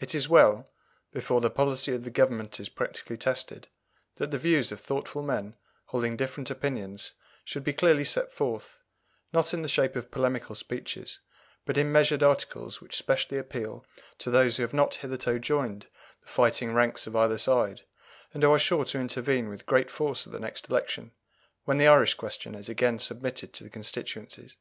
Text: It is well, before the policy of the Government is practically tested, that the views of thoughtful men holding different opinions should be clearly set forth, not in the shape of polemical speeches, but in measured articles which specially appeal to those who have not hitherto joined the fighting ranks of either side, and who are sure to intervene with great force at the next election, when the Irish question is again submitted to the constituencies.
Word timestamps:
It 0.00 0.16
is 0.16 0.28
well, 0.28 0.68
before 1.12 1.40
the 1.40 1.48
policy 1.48 1.94
of 1.94 2.02
the 2.02 2.10
Government 2.10 2.58
is 2.58 2.68
practically 2.68 3.16
tested, 3.16 3.68
that 4.16 4.32
the 4.32 4.36
views 4.36 4.72
of 4.72 4.80
thoughtful 4.80 5.22
men 5.22 5.54
holding 5.84 6.16
different 6.16 6.50
opinions 6.50 7.12
should 7.44 7.62
be 7.62 7.72
clearly 7.72 8.02
set 8.02 8.32
forth, 8.32 8.80
not 9.32 9.54
in 9.54 9.62
the 9.62 9.68
shape 9.68 9.94
of 9.94 10.10
polemical 10.10 10.56
speeches, 10.56 11.20
but 11.64 11.78
in 11.78 11.92
measured 11.92 12.20
articles 12.24 12.80
which 12.80 12.96
specially 12.96 13.38
appeal 13.38 13.86
to 14.18 14.28
those 14.28 14.56
who 14.56 14.64
have 14.64 14.74
not 14.74 14.94
hitherto 14.94 15.38
joined 15.38 15.86
the 16.22 16.26
fighting 16.28 16.72
ranks 16.74 17.06
of 17.06 17.14
either 17.14 17.38
side, 17.38 17.82
and 18.32 18.42
who 18.42 18.50
are 18.50 18.58
sure 18.58 18.84
to 18.86 18.98
intervene 18.98 19.48
with 19.48 19.66
great 19.66 19.88
force 19.88 20.26
at 20.26 20.32
the 20.32 20.40
next 20.40 20.68
election, 20.68 21.12
when 21.62 21.78
the 21.78 21.86
Irish 21.86 22.14
question 22.14 22.56
is 22.56 22.68
again 22.68 22.98
submitted 22.98 23.52
to 23.52 23.62
the 23.62 23.70
constituencies. 23.70 24.56